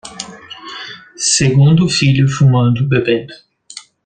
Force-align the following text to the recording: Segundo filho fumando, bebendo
Segundo 1.15 1.87
filho 1.87 2.27
fumando, 2.27 2.87
bebendo 2.87 3.35